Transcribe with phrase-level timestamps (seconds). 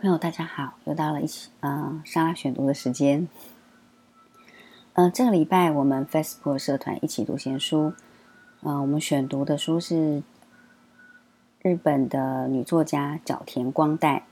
[0.00, 3.26] 朋友，大家好，又到了一起呃莎拉选读的时间。
[4.92, 7.92] 呃，这个礼拜我们 Facebook 社团一起读闲书，
[8.62, 10.22] 呃，我们选读的书是
[11.62, 14.24] 日本的女作家角田光代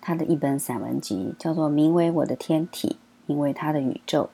[0.00, 2.96] 她的一本散文集，叫做《名为我的天体，
[3.26, 4.30] 名为她的宇宙》。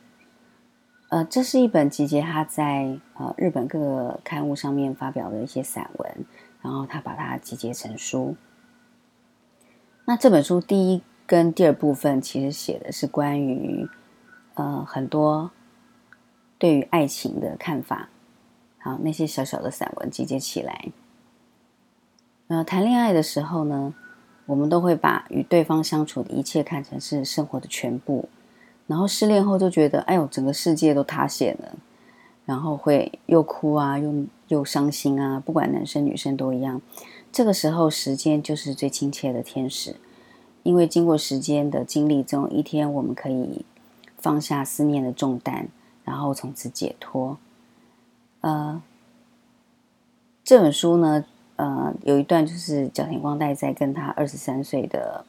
[1.09, 6.27] 呃，这是一本集结她在呃日本各个刊物上面发表的一些散文，
[6.61, 8.37] 然后她把它集结成书。
[10.09, 13.87] 那这本书第一跟第二部分其实写的是关于
[14.55, 15.51] 呃很多
[16.57, 18.09] 对于爱情的看法，
[18.79, 20.87] 好那些小小的散文集结起来。
[22.47, 23.93] 呃，谈恋爱的时候呢，
[24.47, 28.31] 我们都会把与对方相处的一切看成是生活的全部，
[28.87, 31.77] 然后失恋后就觉得哎呦整个世界都塌陷了，
[32.47, 36.81] 然后会又哭啊又又伤心啊，不管男生女生都一样。
[37.31, 39.97] 这个时候，时间就是最亲切的天使，
[40.69, 43.65] 因为经过时间的经历，总有一天我们可以
[44.19, 45.67] 放下思念的重担，
[46.05, 47.39] 然后从此解脱。
[48.43, 48.83] 呃，
[50.45, 51.25] 这本书呢，
[51.57, 55.25] 呃，有一段就是角田光代在跟他二十三岁的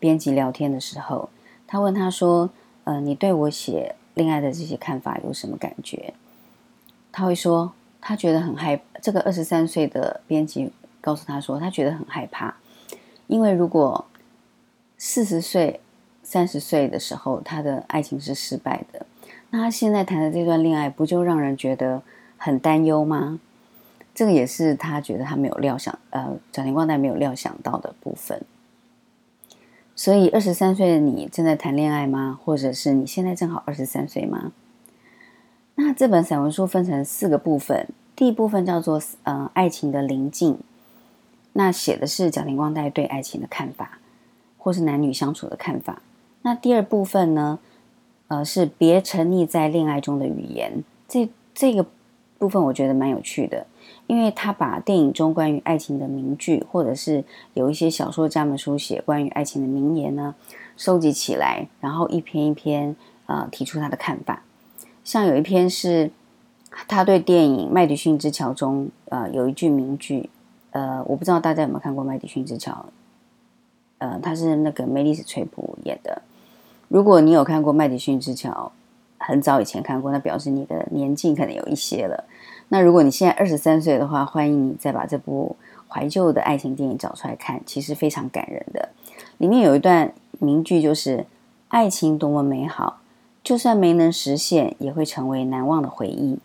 [0.00, 1.30] 编辑聊天的时候，
[1.68, 2.50] 他问他说
[2.82, 6.12] ：“呃，你对我写恋爱的这些看法有什么感觉？”
[7.12, 10.72] 他会说，他觉得很害这个二十三岁的编辑。
[11.00, 12.56] 告诉他说，他觉得很害怕，
[13.28, 14.04] 因为如果
[15.02, 15.80] 四十岁、
[16.22, 19.06] 三十岁的时候他的爱情是失败的，
[19.48, 22.02] 那他现在谈的这段恋爱不就让人觉得
[22.36, 23.40] 很担忧吗？
[24.14, 28.42] 这个也是他觉得他没有料想，呃，小田光代没有料想到的部分。
[29.96, 32.38] 所以，二十三岁的你正在谈恋爱吗？
[32.44, 34.52] 或者是你现在正好二十三岁吗？
[35.76, 40.58] 那这本散文书分成四个部分，第一部分叫做“呃，爱情的临近”。
[41.54, 43.98] 那写的是角田光代对爱情的看法，
[44.60, 46.00] 或是男女相处的看法。
[46.42, 47.58] 那第二部分呢？
[48.28, 50.84] 呃，是别沉溺在恋爱中的语言。
[51.08, 51.84] 这这个
[52.38, 53.66] 部分我觉得蛮有趣的，
[54.06, 60.36] 因为他把电影中关于爱情的名句，或者是有一些小说家们书写关于爱情的名言呢，
[60.76, 62.94] 收集起来，然后一篇一篇
[63.26, 64.44] 呃提出他的看法。
[65.02, 66.12] 像有一篇是
[66.86, 70.30] 他对电影《麦迪逊之桥》中呃有一句名句。
[70.70, 72.70] 呃，我不知道大家有没有看过《麦迪逊之桥》。
[74.00, 76.20] 呃，他是那个梅丽史翠普演的。
[76.88, 78.72] 如果你有看过《麦迪逊之桥》，
[79.24, 82.24] 很早以前看过，那表示你的年纪可能有一些了。
[82.68, 85.56] 那如果你现在二十三岁的话，欢迎你再把这部
[85.88, 88.88] 怀旧的爱情电影找出来看，其实非常感人的。
[89.38, 91.26] 里面有一段名句，就是
[91.68, 93.00] “爱情多么美好，
[93.44, 96.38] 就算没能实现，也会成为难忘的回忆。”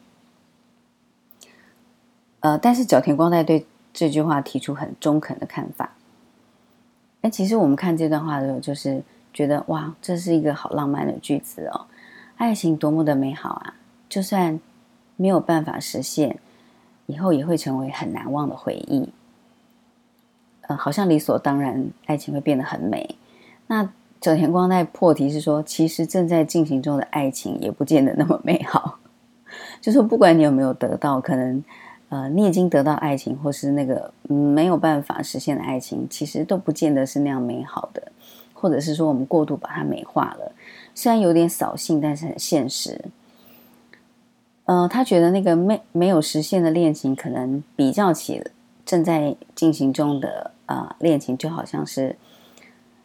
[2.41, 3.65] 呃，但是角田光代对。
[3.97, 5.93] 这句话提出很中肯的看法。
[7.25, 9.01] 哎，其实我们看这段话的时候，就是
[9.33, 11.87] 觉得哇，这是一个好浪漫的句子哦。
[12.37, 13.73] 爱情多么的美好啊！
[14.07, 14.59] 就算
[15.15, 16.37] 没有办法实现，
[17.07, 19.09] 以后也会成为很难忘的回忆。
[20.67, 23.17] 呃，好像理所当然，爱情会变得很美。
[23.65, 23.89] 那
[24.21, 28.99] 角田光代破题是说，其实正在进行中的爱情也不见得那么美好。
[29.81, 31.63] 就说不管你有没有得到，可能。
[32.09, 38.11] 呃，你已经得到爱情，或是那个没有办法实现的爱情，其实都不见得是那样美好的，
[38.53, 40.51] 或者是说我们过度把它美化了。
[40.93, 43.05] 虽然有点扫兴，但是很现实。
[44.65, 48.43] 呃，他觉得那个没没有实现的恋情，可能比较起
[48.85, 52.15] 正在进行中的啊恋情，就好像是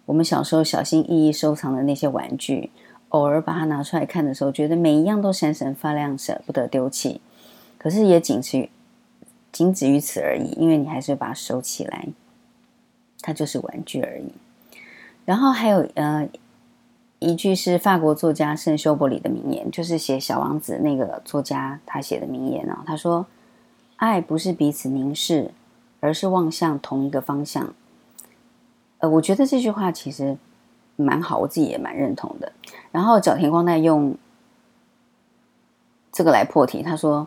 [0.05, 2.71] 我们小时候小心翼翼收藏的那些玩具，
[3.09, 7.23] 偶尔把它拿出来看的时候，觉得每一样都闪闪发亮，舍不得丢弃。
[7.79, 8.69] 可是也仅此于。
[9.53, 12.09] 仅止于此而已，因为你还是把它收起来，
[13.21, 14.33] 它就是玩具而已。
[15.25, 16.29] 然后还有呃
[17.19, 22.83] 一句是法国作家圣修伯里的名言，就是写《小王子》那个作家他写的名言啊。
[22.87, 23.27] 他说
[23.97, 25.51] ：“爱不是彼此凝视，
[26.01, 27.75] 而是望向同一个方向。”
[28.99, 30.39] 呃，我觉得这句话其实
[30.97, 32.53] 蛮好，我自己也蛮认同的。
[32.93, 34.17] 然后角田光代用
[36.13, 37.27] 这个来破题，他说。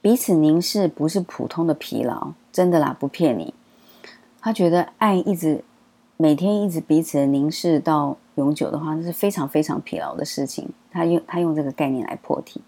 [0.00, 3.52] 彼此凝视不是普通的疲劳，真的啦，不骗你。
[4.40, 5.64] 他觉得爱一直
[6.16, 10.70] 每天一直彼此凝视到永久的话，那是非常非常疲劳的事情。
[10.92, 12.62] 他用他用这个概念来破题。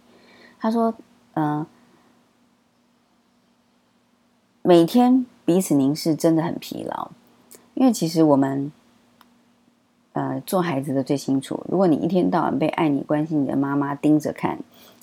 [0.58, 0.92] 他说
[1.34, 1.64] ：“嗯，
[4.62, 7.12] 每天彼此凝视真的很疲劳，
[7.74, 8.72] 因为其实我们
[10.12, 14.58] 呃做孩子的最清楚，如果你一天到晚被爱你、关心你的妈妈盯着看。”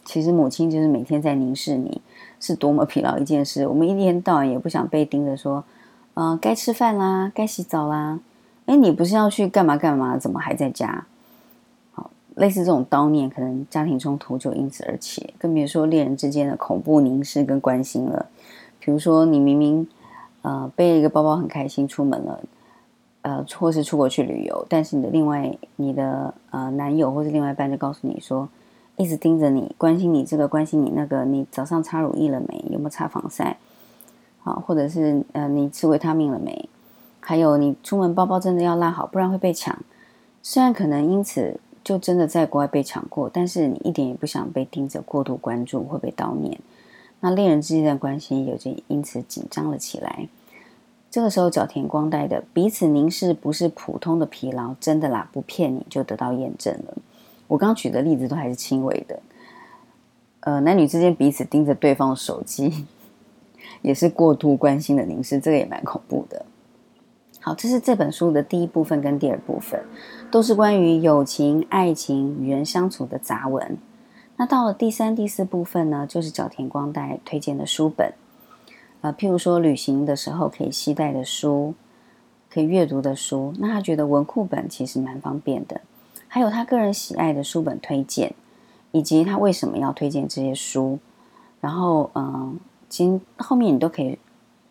[0.07, 2.01] 其实母亲就是每天在凝视你，
[2.39, 3.67] 是多么疲劳一件事。
[3.67, 5.65] 我们一天到晚也不想被盯着说，
[6.13, 8.17] 呃，该吃饭啦，该洗澡啦，
[8.67, 10.17] 哎，你不是要去干嘛干嘛？
[10.17, 11.05] 怎么还在家？
[11.91, 18.27] 好，类似这种叨念，可能家庭冲突就因此而起，更别说恋人之间的恐怖凝视跟关心了。
[18.79, 19.85] 比如说，你明明
[20.43, 22.39] 呃背一个包包很开心出门了，
[23.23, 28.47] 呃，或是出国去旅游，但是你的另外你的呃男友或是另外一半就告诉你说，
[28.97, 32.65] 一直盯着你，关心你这个，关心你那个，你早上擦乳液了没？
[32.71, 33.57] 有没有擦防晒？
[34.41, 36.67] 好，或者是呃，你吃维他命了没？
[37.19, 39.77] 还有，你出门包包真的要拉好，不然会被抢。
[40.41, 46.59] 虽然可能因此就真的在国外被抢过，但是你一点也不想被盯着过度关注，会被悼念。
[47.19, 50.27] 那恋人之间的关系也就因此紧张了起来。
[51.11, 56.97] 这个时候，角田光代的彼此凝视不是普通的疲劳，真的啦，不骗你就得到验证了。
[57.47, 59.19] 我刚举的例子都还是轻微的，
[60.41, 62.85] 呃，男女之间彼此盯着对方的手机，
[63.81, 66.45] 也是过度关心的凝视，这个也蛮恐怖的。
[67.39, 69.81] 好，这是这本书的第一部分跟第二部分，
[70.29, 73.77] 都是关于友情、爱情、与人相处的杂文。
[74.35, 78.13] 那到了第三、第四部分呢，就是角田光代推荐的书本，
[79.01, 81.73] 呃，譬如说旅行的时候可以携带的书，
[82.49, 83.53] 可以阅读的书。
[83.59, 85.79] 那他觉得文库本其实蛮方便的，
[86.27, 88.33] 还有他个人喜爱的书本推荐，
[88.91, 90.99] 以及他为什么要推荐这些书。
[91.59, 92.59] 然后，嗯，
[92.89, 94.19] 其实后面你都可以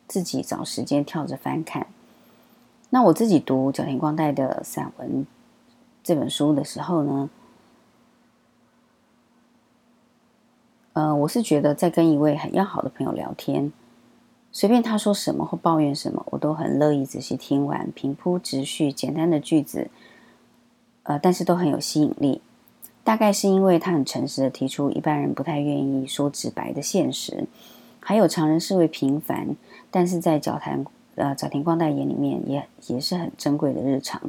[0.06, 1.86] 自己找时间跳着翻看。
[2.90, 5.26] 那我自己读角田光代的散文
[6.04, 7.28] 这本书的时候呢，
[10.92, 13.72] 呃，我是觉得在跟一位很要好的朋友聊天，
[14.52, 19.90] 随便他说什么或抱怨什么，我都很乐意仔细听完，平铺直叙，简单的句子，
[21.06, 22.40] 呃，但是都很有吸引力。
[23.02, 27.46] 大概是因为他很诚实的提出一般人不太愿意说直白的现实，
[28.00, 29.56] 还有常人视为平凡，
[29.90, 30.84] 但是在角谈。
[31.14, 34.20] 呃，早田光代眼里面也也是很珍贵的日常。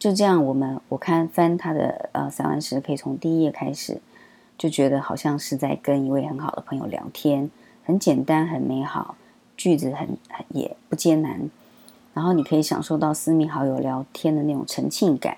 [0.00, 4.00] 就这样，我们我看翻他的呃散文时，可以从第一页开始，
[4.58, 7.48] 就觉得好像是在跟一位很好的朋友聊天，
[7.84, 9.14] 很简单，很美好，
[9.56, 11.48] 句子很很也不艰难。
[12.14, 15.36] 然后你可以享受到私密好友聊天的那种沉浸感，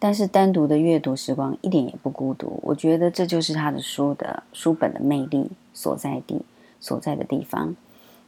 [0.00, 2.58] 但是单独的阅读时光一点也不孤独。
[2.62, 6.42] 我觉得这就是他的书的书本的魅力所在地
[6.80, 7.76] 所在的地方。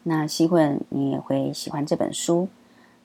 [0.05, 2.49] 那希望你也会喜欢这本书。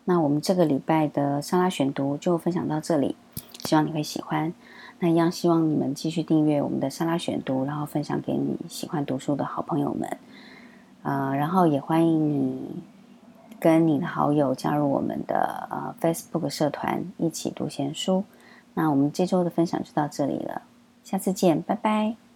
[0.03, 3.15] 那我们这个礼拜的莎拉选读就分享到这里，
[3.63, 4.53] 希望你会喜欢。
[4.99, 10.17] 那一样希望你们继续订阅我们的莎拉选读，然后分享给你喜欢读书的好朋友们。
[11.03, 12.83] 呃，然后也欢迎你
[13.59, 18.23] 跟你的好友加入我们的呃 Facebook 社团，一起读闲书。
[18.77, 20.61] 那我们这周的分享就到这里了，
[21.03, 22.26] 下次见，拜拜。